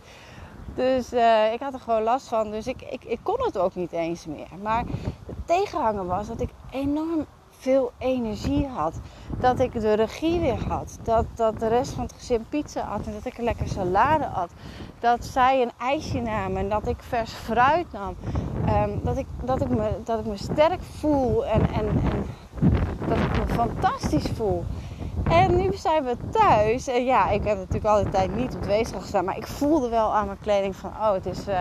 Dus 0.74 1.12
uh, 1.12 1.52
ik 1.52 1.60
had 1.60 1.72
er 1.72 1.80
gewoon 1.80 2.02
last 2.02 2.28
van. 2.28 2.50
Dus 2.50 2.66
ik, 2.66 2.82
ik, 2.82 3.04
ik 3.04 3.18
kon 3.22 3.42
het 3.44 3.58
ook 3.58 3.74
niet 3.74 3.92
eens 3.92 4.26
meer. 4.26 4.48
Maar 4.62 4.84
de 5.26 5.34
tegenhanger 5.44 6.06
was 6.06 6.26
dat 6.26 6.40
ik 6.40 6.50
enorm 6.70 7.26
veel 7.50 7.92
energie 7.98 8.66
had. 8.66 9.00
Dat 9.40 9.60
ik 9.60 9.80
de 9.80 9.92
regie 9.92 10.40
weer 10.40 10.68
had. 10.68 10.98
Dat, 11.02 11.24
dat 11.34 11.58
de 11.58 11.68
rest 11.68 11.92
van 11.92 12.02
het 12.02 12.12
gezin 12.12 12.46
pizza 12.48 12.80
had. 12.80 13.06
En 13.06 13.12
dat 13.12 13.24
ik 13.24 13.38
een 13.38 13.44
lekker 13.44 13.68
salade 13.68 14.24
had. 14.24 14.50
Dat 14.98 15.24
zij 15.24 15.62
een 15.62 15.72
ijsje 15.78 16.20
namen. 16.20 16.56
En 16.56 16.68
dat 16.68 16.86
ik 16.86 17.02
vers 17.02 17.32
fruit 17.32 17.92
nam. 17.92 18.16
Um, 18.68 19.00
dat, 19.02 19.16
ik, 19.16 19.26
dat, 19.44 19.60
ik 19.60 19.68
me, 19.68 19.90
dat 20.04 20.18
ik 20.18 20.26
me 20.26 20.36
sterk 20.36 20.82
voel. 20.82 21.46
En, 21.46 21.60
en, 21.70 21.88
en 21.88 22.26
dat 23.08 23.18
ik 23.18 23.38
me 23.38 23.54
fantastisch 23.54 24.30
voel. 24.34 24.64
En 25.24 25.56
nu 25.56 25.72
zijn 25.74 26.04
we 26.04 26.16
thuis. 26.30 26.86
En 26.86 27.04
ja, 27.04 27.30
ik 27.30 27.44
heb 27.44 27.56
natuurlijk 27.56 27.84
al 27.84 28.02
die 28.02 28.12
tijd 28.12 28.36
niet 28.36 28.54
op 28.54 28.66
het 28.66 28.94
gestaan. 29.00 29.24
Maar 29.24 29.36
ik 29.36 29.46
voelde 29.46 29.88
wel 29.88 30.14
aan 30.14 30.26
mijn 30.26 30.38
kleding 30.42 30.76
van... 30.76 30.90
Oh, 30.90 31.12
het, 31.12 31.26
is, 31.26 31.48
uh, 31.48 31.60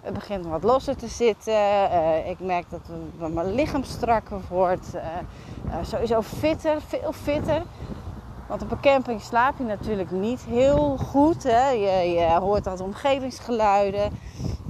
het 0.00 0.14
begint 0.14 0.46
wat 0.46 0.62
losser 0.62 0.96
te 0.96 1.08
zitten. 1.08 1.52
Uh, 1.52 2.28
ik 2.28 2.40
merk 2.40 2.64
dat 2.70 2.80
mijn 3.32 3.54
lichaam 3.54 3.84
strakker 3.84 4.40
wordt. 4.48 4.94
Uh, 4.94 5.74
sowieso 5.82 6.22
fitter, 6.22 6.76
veel 6.86 7.12
fitter. 7.12 7.62
Want 8.46 8.62
op 8.62 8.70
een 8.70 8.80
camping 8.80 9.20
slaap 9.20 9.58
je 9.58 9.64
natuurlijk 9.64 10.10
niet 10.10 10.44
heel 10.48 10.96
goed. 10.96 11.42
Hè? 11.42 11.68
Je, 11.68 12.10
je 12.10 12.38
hoort 12.40 12.64
dat 12.64 12.80
omgevingsgeluiden. 12.80 14.10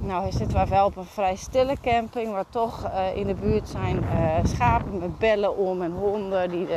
Nou, 0.02 0.32
zitten 0.32 0.56
wij 0.56 0.66
wel 0.66 0.86
op 0.86 0.96
een 0.96 1.04
vrij 1.04 1.36
stille 1.36 1.76
camping, 1.82 2.32
waar 2.32 2.48
toch 2.48 2.84
uh, 2.84 3.16
in 3.16 3.26
de 3.26 3.34
buurt 3.34 3.68
zijn 3.68 4.02
uh, 4.02 4.34
schapen 4.42 4.98
met 4.98 5.18
bellen 5.18 5.56
om 5.56 5.82
en 5.82 5.92
honden, 5.92 6.50
die, 6.50 6.66
uh, 6.68 6.76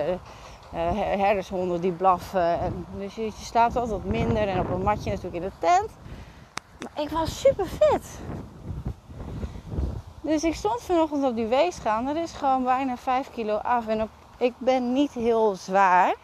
herdershonden 1.17 1.81
die 1.81 1.91
blaffen. 1.91 2.59
En, 2.59 2.85
dus 2.97 3.15
je, 3.15 3.23
je 3.23 3.31
slaapt 3.31 3.75
altijd 3.75 4.05
minder 4.05 4.47
en 4.47 4.59
op 4.59 4.69
een 4.69 4.81
matje 4.81 5.09
natuurlijk 5.09 5.43
in 5.43 5.49
de 5.49 5.67
tent. 5.67 5.89
Maar 6.79 7.03
ik 7.03 7.09
was 7.09 7.39
super 7.39 7.65
fit. 7.65 8.19
Dus 10.21 10.43
ik 10.43 10.55
stond 10.55 10.81
vanochtend 10.81 11.23
op 11.23 11.35
die 11.35 11.47
weegschaal. 11.47 12.05
Dat 12.05 12.15
is 12.15 12.31
gewoon 12.31 12.63
bijna 12.63 12.97
5 12.97 13.31
kilo 13.31 13.55
af. 13.55 13.87
En 13.87 14.01
op, 14.01 14.09
ik 14.37 14.53
ben 14.57 14.93
niet 14.93 15.11
heel 15.11 15.55
zwaar. 15.55 16.15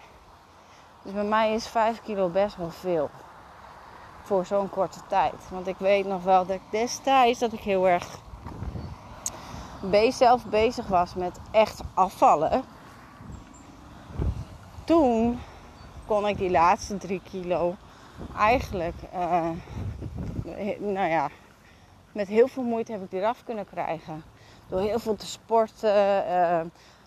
Dus 1.03 1.13
bij 1.13 1.24
mij 1.24 1.53
is 1.53 1.68
5 1.68 2.01
kilo 2.01 2.29
best 2.29 2.56
wel 2.56 2.70
veel 2.70 3.10
voor 4.30 4.46
zo'n 4.46 4.70
korte 4.70 5.00
tijd. 5.08 5.50
Want 5.52 5.68
ik 5.68 5.76
weet 5.78 6.06
nog 6.06 6.24
wel 6.24 6.46
dat 6.46 6.56
ik 6.56 6.62
destijds 6.70 7.40
dat 7.40 7.54
ik 7.54 7.60
heel 7.60 7.88
erg 7.88 8.20
zelf 10.10 10.46
bezig 10.46 10.88
was 10.88 11.14
met 11.14 11.40
echt 11.52 11.82
afvallen. 11.94 12.64
Toen 14.84 15.40
kon 16.06 16.28
ik 16.28 16.38
die 16.38 16.52
laatste 16.52 16.98
drie 16.98 17.22
kilo 17.30 17.76
eigenlijk, 18.38 18.96
uh, 19.14 19.50
nou 20.80 21.08
ja, 21.08 21.30
met 22.12 22.28
heel 22.28 22.48
veel 22.48 22.64
moeite 22.64 22.92
heb 22.92 23.04
ik 23.04 23.12
die 23.12 23.20
eraf 23.20 23.44
kunnen 23.44 23.66
krijgen. 23.66 24.24
Door 24.68 24.82
heel 24.82 25.00
veel 25.00 25.16
te 25.16 25.28
sporten, 25.28 26.26
uh, 26.28 26.62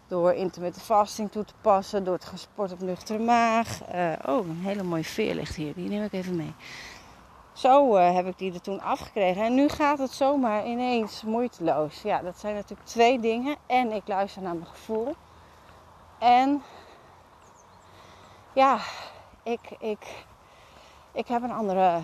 door 0.08 0.32
intermittent 0.32 0.84
fasting 0.84 1.30
toe 1.30 1.44
te 1.44 1.54
passen, 1.60 2.04
door 2.04 2.14
het 2.14 2.24
gesport 2.24 2.72
op 2.72 2.80
nuchtere 2.80 3.18
maag. 3.18 3.80
Uh, 3.94 4.12
oh, 4.26 4.48
een 4.48 4.60
hele 4.62 4.82
mooie 4.82 5.04
veer 5.04 5.34
ligt 5.34 5.54
hier, 5.54 5.74
die 5.74 5.88
neem 5.88 6.02
ik 6.02 6.12
even 6.12 6.36
mee. 6.36 6.54
Zo 7.52 7.96
uh, 7.96 8.14
heb 8.14 8.26
ik 8.26 8.38
die 8.38 8.52
er 8.52 8.60
toen 8.60 8.80
afgekregen. 8.80 9.42
En 9.42 9.54
nu 9.54 9.68
gaat 9.68 9.98
het 9.98 10.10
zomaar 10.10 10.66
ineens 10.66 11.22
moeiteloos. 11.22 12.02
Ja, 12.02 12.22
dat 12.22 12.38
zijn 12.38 12.54
natuurlijk 12.54 12.88
twee 12.88 13.20
dingen. 13.20 13.56
En 13.66 13.92
ik 13.92 14.02
luister 14.06 14.42
naar 14.42 14.54
mijn 14.54 14.66
gevoel. 14.66 15.14
En 16.18 16.62
ja, 18.52 18.78
ik, 19.42 19.60
ik, 19.78 20.24
ik 21.12 21.26
heb 21.26 21.42
een 21.42 21.52
andere 21.52 22.00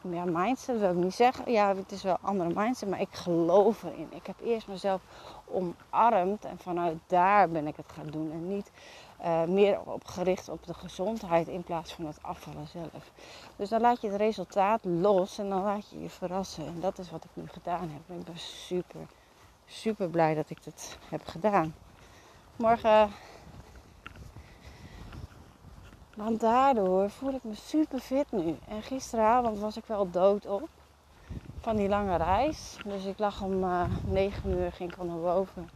ja, 0.00 0.24
mindset, 0.24 0.78
wil 0.78 0.90
ik 0.90 0.96
niet 0.96 1.14
zeggen. 1.14 1.52
Ja, 1.52 1.74
het 1.74 1.92
is 1.92 2.02
wel 2.02 2.12
een 2.12 2.28
andere 2.28 2.60
mindset, 2.60 2.88
maar 2.88 3.00
ik 3.00 3.12
geloof 3.14 3.82
erin. 3.82 4.08
Ik 4.12 4.26
heb 4.26 4.36
eerst 4.44 4.68
mezelf 4.68 5.00
omarmd 5.44 6.44
en 6.44 6.58
vanuit 6.58 6.98
daar 7.06 7.48
ben 7.48 7.66
ik 7.66 7.76
het 7.76 7.92
gaan 7.94 8.06
doen. 8.06 8.30
En 8.32 8.48
niet 8.48 8.70
uh, 9.24 9.44
meer 9.44 9.80
op 9.84 10.06
gericht 10.06 10.48
op 10.48 10.66
de 10.66 10.74
gezondheid 10.74 11.48
in 11.48 11.62
plaats 11.62 11.92
van 11.92 12.06
het 12.06 12.18
afvallen 12.20 12.68
zelf. 12.68 13.10
Dus 13.56 13.68
dan 13.68 13.80
laat 13.80 14.00
je 14.00 14.08
het 14.08 14.16
resultaat 14.16 14.84
los 14.84 15.38
en 15.38 15.48
dan 15.48 15.62
laat 15.62 15.90
je 15.90 16.02
je 16.02 16.10
verrassen. 16.10 16.66
En 16.66 16.80
dat 16.80 16.98
is 16.98 17.10
wat 17.10 17.24
ik 17.24 17.30
nu 17.32 17.48
gedaan 17.48 17.90
heb. 17.90 18.18
Ik 18.18 18.24
ben 18.24 18.38
super, 18.38 19.00
super 19.66 20.08
blij 20.08 20.34
dat 20.34 20.50
ik 20.50 20.64
dit 20.64 20.98
heb 21.08 21.26
gedaan. 21.26 21.74
Morgen. 22.56 23.10
Want 26.16 26.40
daardoor 26.40 27.10
voel 27.10 27.32
ik 27.32 27.44
me 27.44 27.54
super 27.54 27.98
fit 27.98 28.32
nu. 28.32 28.56
En 28.68 28.82
gisteravond 28.82 29.58
was 29.58 29.76
ik 29.76 29.84
wel 29.86 30.10
dood 30.10 30.46
op 30.46 30.68
van 31.60 31.76
die 31.76 31.88
lange 31.88 32.16
reis. 32.16 32.76
Dus 32.84 33.04
ik 33.04 33.18
lag 33.18 33.42
om 33.42 33.64
uh, 33.64 33.80
eh, 33.80 33.90
9 34.04 34.50
uur, 34.50 34.72
ging 34.72 34.92
ik 34.92 34.98
al 34.98 35.04
naar 35.04 35.20
boven 35.34 35.68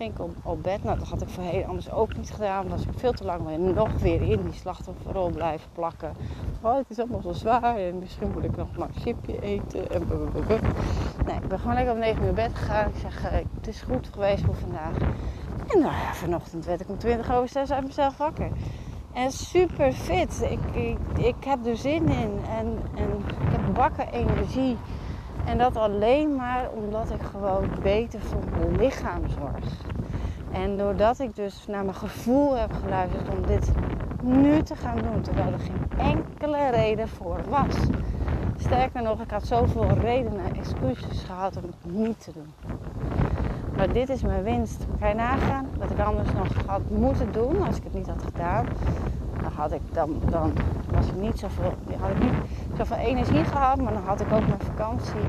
ik 0.00 0.18
op, 0.18 0.32
op 0.42 0.62
bed. 0.62 0.84
Nou, 0.84 0.98
dat 0.98 1.08
had 1.08 1.22
ik 1.22 1.28
voorheen 1.28 1.66
anders 1.66 1.90
ook 1.90 2.16
niet 2.16 2.30
gedaan. 2.30 2.68
Dan 2.68 2.76
was 2.76 2.86
ik 2.86 2.98
veel 2.98 3.12
te 3.12 3.24
lang 3.24 3.46
weer 3.46 3.58
nog 3.58 3.92
weer 3.92 4.22
in 4.22 4.42
die 4.42 4.60
slachtofferrol 4.60 5.30
blijven 5.30 5.68
plakken. 5.72 6.12
Oh, 6.60 6.76
het 6.76 6.90
is 6.90 6.98
allemaal 6.98 7.22
zo 7.22 7.32
zwaar 7.32 7.76
en 7.76 7.98
misschien 7.98 8.30
moet 8.32 8.44
ik 8.44 8.56
nog 8.56 8.76
maar 8.76 8.88
een 8.88 9.00
chipje 9.00 9.42
eten. 9.42 9.90
En 9.90 10.06
nee, 11.26 11.36
ik 11.36 11.48
ben 11.48 11.58
gewoon 11.58 11.74
lekker 11.74 11.92
om 11.92 11.98
9 11.98 12.24
uur 12.24 12.34
bed 12.34 12.54
gegaan. 12.54 12.88
Ik 12.88 13.00
zeg, 13.00 13.24
uh, 13.24 13.32
het 13.32 13.68
is 13.68 13.80
goed 13.80 14.08
geweest 14.12 14.44
voor 14.44 14.54
vandaag. 14.54 14.96
En 15.66 15.80
nou 15.80 15.92
ja, 15.92 16.14
vanochtend 16.14 16.64
werd 16.64 16.80
ik 16.80 16.88
om 16.88 16.98
20 16.98 17.32
over 17.32 17.48
6 17.48 17.70
uit 17.70 17.86
mezelf 17.86 18.16
wakker. 18.16 18.50
En 19.12 19.30
super 19.30 19.92
fit. 19.92 20.42
Ik, 20.42 20.76
ik, 20.76 20.98
ik 21.26 21.44
heb 21.44 21.66
er 21.66 21.76
zin 21.76 22.08
in. 22.08 22.40
En, 22.58 22.78
en 22.94 23.08
ik 23.18 23.50
heb 23.50 23.74
bakken 23.74 24.12
energie. 24.12 24.76
En 25.50 25.58
dat 25.58 25.76
alleen 25.76 26.36
maar 26.36 26.70
omdat 26.70 27.10
ik 27.10 27.22
gewoon 27.22 27.68
beter 27.82 28.20
voor 28.20 28.42
mijn 28.56 28.76
lichaam 28.76 29.28
zorg. 29.28 29.84
En 30.52 30.76
doordat 30.76 31.18
ik 31.18 31.36
dus 31.36 31.66
naar 31.66 31.84
mijn 31.84 31.96
gevoel 31.96 32.56
heb 32.56 32.72
geluisterd 32.72 33.28
om 33.28 33.46
dit 33.46 33.70
nu 34.20 34.62
te 34.62 34.74
gaan 34.76 35.02
doen, 35.02 35.20
terwijl 35.22 35.52
er 35.52 35.58
geen 35.58 35.80
enkele 35.96 36.70
reden 36.70 37.08
voor 37.08 37.40
was. 37.48 37.88
Sterker 38.58 39.02
nog, 39.02 39.20
ik 39.20 39.30
had 39.30 39.46
zoveel 39.46 39.94
redenen 39.94 40.44
en 40.44 40.54
excuses 40.54 41.22
gehad 41.22 41.56
om 41.56 41.62
het 41.62 41.92
niet 41.92 42.24
te 42.24 42.32
doen. 42.32 42.52
Maar 43.74 43.92
dit 43.92 44.08
is 44.08 44.22
mijn 44.22 44.42
winst. 44.42 44.86
Kan 44.98 45.08
je 45.08 45.14
nagaan 45.14 45.68
dat 45.78 45.90
ik 45.90 45.98
anders 45.98 46.32
nog 46.32 46.66
had 46.66 46.88
moeten 46.90 47.32
doen 47.32 47.62
als 47.66 47.76
ik 47.76 47.84
het 47.84 47.94
niet 47.94 48.06
had 48.06 48.22
gedaan? 48.22 48.66
Dan, 49.42 49.52
had 49.52 49.72
ik, 49.72 49.82
dan, 49.92 50.20
dan 50.28 50.52
was 50.94 51.06
ik 51.06 51.14
niet 51.14 51.38
zoveel, 51.38 51.74
had 52.00 52.10
ik 52.10 52.22
niet 52.22 52.32
zoveel 52.76 52.96
energie 52.96 53.44
gehad, 53.44 53.80
maar 53.80 53.92
dan 53.92 54.02
had 54.02 54.20
ik 54.20 54.32
ook 54.32 54.46
mijn 54.46 54.60
vakantie 54.60 55.20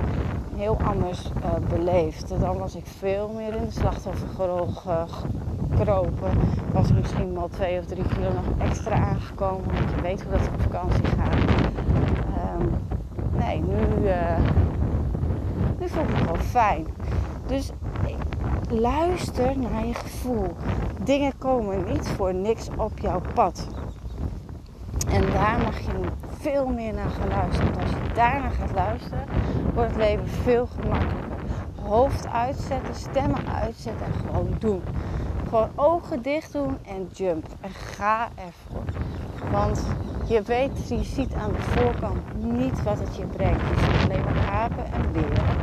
heel 0.56 0.78
anders 0.84 1.32
uh, 1.46 1.70
beleefd. 1.70 2.40
Dan 2.40 2.58
was 2.58 2.76
ik 2.76 2.86
veel 2.86 3.32
meer 3.36 3.56
in 3.56 3.66
de 3.66 3.72
slachtofferrol 3.72 4.68
gekropen. 5.70 6.32
Was 6.72 6.90
ik 6.90 6.96
misschien 6.96 7.34
wel 7.34 7.48
twee 7.48 7.80
of 7.80 7.86
drie 7.86 8.08
kilo 8.08 8.32
nog 8.34 8.68
extra 8.70 8.96
aangekomen, 8.96 9.66
want 9.66 9.90
je 9.96 10.02
weet 10.02 10.22
hoe 10.22 10.32
dat 10.32 10.48
op 10.48 10.62
vakantie 10.62 11.06
gaat. 11.06 11.36
Um, 12.60 12.70
nee, 13.38 13.60
nu, 13.60 14.08
uh, 14.08 14.38
nu 15.80 15.88
voel 15.90 16.04
ik 16.04 16.10
me 16.10 16.16
gewoon 16.16 16.38
fijn. 16.38 16.86
Dus 17.48 17.72
luister 18.70 19.58
naar 19.58 19.86
je 19.86 19.94
gevoel. 19.94 20.48
Dingen 21.04 21.38
komen 21.38 21.84
niet 21.92 22.08
voor 22.08 22.34
niks 22.34 22.70
op 22.78 23.00
jouw 23.00 23.22
pad. 23.34 23.68
En 25.10 25.32
daar 25.32 25.60
mag 25.64 25.80
je 25.80 25.92
veel 26.40 26.68
meer 26.68 26.94
naar 26.94 27.10
gaan 27.10 27.28
luisteren. 27.28 27.74
Want 27.74 27.82
als 27.82 27.92
je 27.92 28.14
daarnaar 28.14 28.52
gaat 28.52 28.72
luisteren, 28.72 29.24
wordt 29.74 29.90
het 29.90 30.00
leven 30.00 30.28
veel 30.28 30.68
gemakkelijker. 30.68 31.30
Hoofd 31.82 32.28
uitzetten, 32.28 32.96
stemmen 32.96 33.48
uitzetten 33.48 34.06
en 34.06 34.14
gewoon 34.14 34.56
doen. 34.60 34.82
Gewoon 35.50 35.70
ogen 35.76 36.22
dicht 36.22 36.54
doen 36.54 36.78
en 36.86 37.10
jump. 37.14 37.46
En 37.62 37.70
ga 37.70 38.30
ervoor. 38.36 38.84
Want 39.52 39.86
je 40.26 40.42
weet, 40.42 40.88
je 40.88 41.04
ziet 41.04 41.34
aan 41.34 41.52
de 41.52 41.62
voorkant 41.62 42.20
niet 42.44 42.84
wat 42.84 43.00
het 43.00 43.16
je 43.16 43.26
brengt. 43.26 43.62
Je 43.62 43.76
ziet 43.80 44.10
alleen 44.10 44.24
maar 44.24 44.50
apen 44.52 44.86
en 44.94 45.12
beren. 45.12 45.56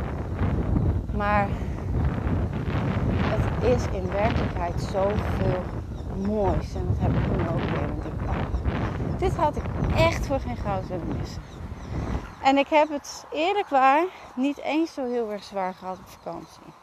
Maar 1.15 1.47
het 3.59 3.63
is 3.63 3.83
in 3.91 4.11
werkelijkheid 4.11 4.81
zoveel 4.81 5.61
moois. 6.25 6.75
En 6.75 6.85
dat 6.87 6.97
heb 6.99 7.11
ik 7.11 7.37
nu 7.37 7.43
ook 7.53 7.69
weer. 7.77 7.87
Want 7.87 8.05
ik, 8.05 8.29
oh, 8.29 9.19
dit 9.19 9.28
had 9.39 9.55
ik 9.55 9.63
echt 9.95 10.25
voor 10.25 10.39
geen 10.39 10.57
goud 10.57 10.87
willen 10.87 11.17
missen. 11.17 11.41
En 12.43 12.57
ik 12.57 12.67
heb 12.67 12.89
het 12.89 13.25
eerlijk 13.31 13.67
waar 13.69 14.03
niet 14.35 14.57
eens 14.57 14.93
zo 14.93 15.05
heel 15.05 15.31
erg 15.31 15.43
zwaar 15.43 15.73
gehad 15.73 15.97
op 15.97 16.07
vakantie. 16.07 16.73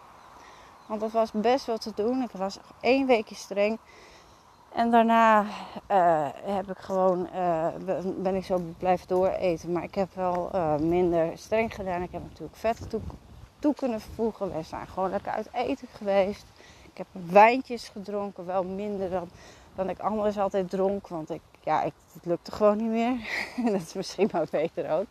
Want 0.87 1.01
dat 1.01 1.11
was 1.11 1.31
best 1.33 1.67
wel 1.67 1.79
te 1.79 1.93
doen. 1.95 2.23
Ik 2.23 2.31
was 2.33 2.59
één 2.81 3.07
weekje 3.07 3.35
streng. 3.35 3.79
En 4.73 4.91
daarna 4.91 5.41
uh, 5.41 6.27
heb 6.33 6.71
ik 6.71 6.79
gewoon, 6.79 7.29
uh, 7.35 7.67
ben 8.19 8.35
ik 8.35 8.45
zo 8.45 8.61
blijven 8.79 9.09
dooreten. 9.09 9.73
Maar 9.73 9.83
ik 9.83 9.95
heb 9.95 10.15
wel 10.15 10.51
uh, 10.55 10.77
minder 10.77 11.39
streng 11.39 11.75
gedaan. 11.75 12.03
Ik 12.03 12.13
heb 12.13 12.23
natuurlijk 12.23 12.57
vet 12.57 12.91
toe, 12.91 13.01
toe, 13.59 13.75
kunnen 13.75 14.01
voegen. 14.01 14.57
We 14.57 14.63
zijn 14.63 14.87
gewoon 14.87 15.11
lekker 15.11 15.33
uit 15.33 15.49
eten 15.53 15.89
geweest. 15.93 16.45
Ik 16.93 16.97
heb 16.97 17.07
wijntjes 17.13 17.89
gedronken. 17.89 18.47
Wel 18.47 18.65
minder 18.65 19.11
dan, 19.11 19.29
dan 19.75 19.89
ik 19.89 19.99
anders 19.99 20.39
altijd 20.39 20.71
dronk. 20.71 21.09
Want 21.09 21.31
ik, 21.31 21.41
ja, 21.67 21.83
ik, 21.83 21.93
het 22.13 22.25
lukte 22.25 22.53
gewoon 22.53 22.77
niet 22.77 22.91
meer. 22.91 23.17
dat 23.73 23.81
is 23.81 23.93
misschien 23.93 24.29
wel 24.33 24.47
beter 24.51 24.91
ook. 24.91 25.07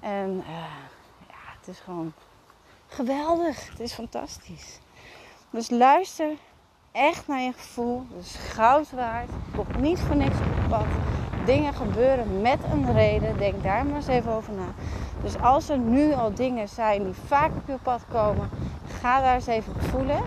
En 0.00 0.44
ja, 1.28 1.36
het 1.58 1.68
is 1.68 1.78
gewoon 1.78 2.12
geweldig. 2.86 3.68
Het 3.70 3.80
is 3.80 3.92
fantastisch. 3.92 4.78
Dus 5.50 5.70
luister 5.70 6.32
echt 6.92 7.26
naar 7.26 7.40
je 7.40 7.52
gevoel. 7.52 8.06
Dus 8.16 8.34
goud 8.34 8.90
waard. 8.90 9.30
Komt 9.56 9.80
niet 9.80 9.98
voor 9.98 10.16
niks 10.16 10.36
op 10.36 10.44
het 10.44 10.68
pad. 10.68 10.86
Dingen 11.44 11.74
gebeuren 11.74 12.40
met 12.40 12.58
een 12.72 12.92
reden. 12.92 13.38
Denk 13.38 13.62
daar 13.62 13.86
maar 13.86 13.96
eens 13.96 14.06
even 14.06 14.32
over 14.32 14.52
na. 14.52 14.74
Dus 15.22 15.38
als 15.40 15.68
er 15.68 15.78
nu 15.78 16.12
al 16.12 16.34
dingen 16.34 16.68
zijn 16.68 17.04
die 17.04 17.14
vaak 17.26 17.50
op 17.56 17.66
je 17.66 17.78
pad 17.82 18.02
komen, 18.12 18.50
ga 19.00 19.20
daar 19.20 19.34
eens 19.34 19.46
even 19.46 19.74
op 19.74 19.82
voelen. 19.82 20.20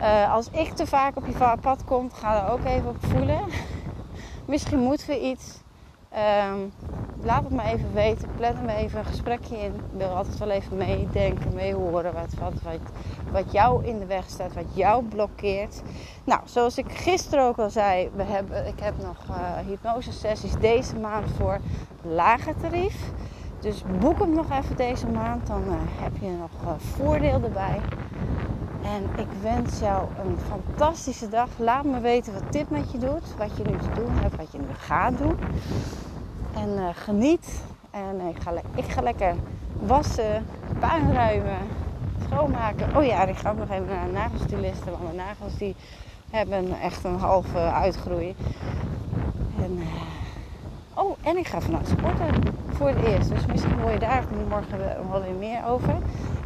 Uh, 0.00 0.32
als 0.32 0.50
ik 0.50 0.72
te 0.72 0.86
vaak 0.86 1.16
op 1.16 1.26
je 1.26 1.56
pad 1.60 1.84
kom, 1.84 2.12
ga 2.12 2.40
daar 2.40 2.52
ook 2.52 2.64
even 2.64 2.88
op 2.88 2.96
voelen. 3.00 3.44
Misschien 4.48 4.78
moeten 4.78 5.06
we 5.06 5.20
iets. 5.20 5.60
Um, 6.52 6.72
laat 7.22 7.44
het 7.44 7.52
me 7.52 7.62
even 7.62 7.94
weten. 7.94 8.28
Plan 8.36 8.64
me 8.64 8.72
even 8.72 8.98
een 8.98 9.04
gesprekje 9.04 9.56
in. 9.56 9.74
Ik 9.74 9.80
wil 9.96 10.08
altijd 10.08 10.38
wel 10.38 10.50
even 10.50 10.76
meedenken, 10.76 11.54
meehoren 11.54 12.12
wat, 12.12 12.34
wat, 12.38 12.52
wat, 13.32 13.52
jou 13.52 13.84
in 13.84 13.98
de 13.98 14.06
weg 14.06 14.28
staat, 14.28 14.54
wat 14.54 14.74
jou 14.74 15.04
blokkeert. 15.04 15.82
Nou, 16.24 16.40
zoals 16.44 16.78
ik 16.78 16.92
gisteren 16.92 17.44
ook 17.44 17.58
al 17.58 17.70
zei, 17.70 18.10
we 18.14 18.22
hebben, 18.22 18.66
ik 18.66 18.80
heb 18.80 18.94
nog 19.02 19.16
uh, 19.30 19.36
hypnose 19.66 20.12
sessies 20.12 20.54
deze 20.60 20.96
maand 20.96 21.30
voor 21.36 21.58
lager 22.02 22.56
tarief. 22.56 23.10
Dus 23.60 23.82
boek 24.00 24.18
hem 24.18 24.34
nog 24.34 24.50
even 24.50 24.76
deze 24.76 25.06
maand, 25.06 25.46
dan 25.46 25.62
uh, 25.66 25.72
heb 25.80 26.12
je 26.20 26.30
nog 26.30 26.50
uh, 26.64 26.70
voordeel 26.78 27.42
erbij. 27.42 27.80
En 28.94 29.04
ik 29.16 29.28
wens 29.42 29.78
jou 29.78 30.08
een 30.24 30.38
fantastische 30.48 31.28
dag. 31.28 31.48
Laat 31.56 31.84
me 31.84 32.00
weten 32.00 32.32
wat 32.32 32.52
dit 32.52 32.70
met 32.70 32.92
je 32.92 32.98
doet, 32.98 33.36
wat 33.36 33.56
je 33.56 33.62
nu 33.64 33.76
te 33.78 33.92
doen 33.94 34.18
hebt, 34.20 34.36
wat 34.36 34.52
je 34.52 34.58
nu 34.58 34.64
gaat 34.78 35.18
doen. 35.18 35.38
En 36.54 36.68
uh, 36.68 36.88
geniet. 36.92 37.64
En 37.90 38.20
ik 38.20 38.42
ga, 38.42 38.52
ik 38.74 38.84
ga 38.84 39.02
lekker 39.02 39.34
wassen, 39.72 40.46
puin 40.78 41.12
ruimen, 41.12 41.58
schoonmaken. 42.26 42.96
Oh 42.96 43.04
ja, 43.04 43.24
ik 43.24 43.36
ga 43.36 43.50
ook 43.50 43.58
nog 43.58 43.70
even 43.70 43.86
naar 43.86 44.04
een 44.04 44.12
nagelstyliste. 44.12 44.90
Want 44.90 45.02
mijn 45.02 45.16
nagels 45.16 45.56
die 45.56 45.76
hebben 46.30 46.80
echt 46.80 47.04
een 47.04 47.18
halve 47.18 47.58
uitgroei. 47.58 48.34
En, 49.62 49.78
uh, 49.78 49.86
oh, 50.94 51.16
en 51.22 51.36
ik 51.36 51.46
ga 51.46 51.60
vandaag 51.60 51.86
sporten 51.86 52.54
voor 52.68 52.88
het 52.88 53.04
eerst. 53.04 53.28
Dus 53.28 53.46
misschien 53.46 53.80
hoor 53.80 53.90
je 53.90 53.98
daar 53.98 54.24
morgen 54.48 54.78
wel 55.10 55.22
weer 55.22 55.34
meer 55.38 55.66
over. 55.66 55.94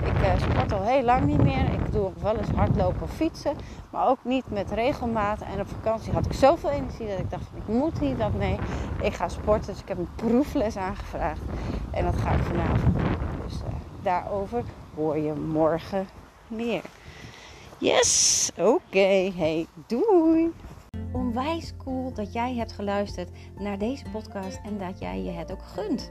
Ik 0.05 0.21
uh, 0.21 0.39
sport 0.39 0.73
al 0.73 0.83
heel 0.83 1.03
lang 1.03 1.25
niet 1.25 1.43
meer. 1.43 1.73
Ik 1.73 1.93
doe 1.93 2.11
wel 2.23 2.37
eens 2.37 2.49
hardlopen 2.49 3.03
of 3.03 3.11
fietsen. 3.11 3.57
Maar 3.91 4.09
ook 4.09 4.19
niet 4.23 4.51
met 4.51 4.71
regelmaat. 4.71 5.41
En 5.41 5.61
op 5.61 5.69
vakantie 5.69 6.13
had 6.13 6.27
ik 6.27 6.33
zoveel 6.33 6.71
energie 6.71 7.07
dat 7.07 7.19
ik 7.19 7.31
dacht, 7.31 7.47
ik 7.55 7.75
moet 7.75 7.99
hier 7.99 8.17
dat 8.17 8.35
mee. 8.35 8.59
Ik 9.01 9.13
ga 9.13 9.29
sporten. 9.29 9.73
Dus 9.73 9.83
ik 9.83 9.89
heb 9.89 9.99
een 9.99 10.15
proefles 10.15 10.77
aangevraagd. 10.77 11.41
En 11.91 12.05
dat 12.05 12.17
ga 12.17 12.31
ik 12.33 12.43
vanavond 12.43 12.99
doen. 12.99 13.17
Dus 13.47 13.55
uh, 13.55 13.69
daarover 14.03 14.63
hoor 14.95 15.19
je 15.19 15.33
morgen 15.33 16.07
meer. 16.49 16.83
Yes, 17.79 18.51
oké. 18.57 18.69
Okay. 18.69 19.33
Hey, 19.37 19.67
doei. 19.87 20.53
Onwijs 21.13 21.73
cool 21.85 22.13
dat 22.13 22.33
jij 22.33 22.55
hebt 22.55 22.73
geluisterd 22.73 23.29
naar 23.59 23.79
deze 23.79 24.05
podcast 24.13 24.61
en 24.65 24.79
dat 24.79 24.99
jij 24.99 25.23
je 25.23 25.31
het 25.31 25.53
ook 25.53 25.63
gunt. 25.63 26.11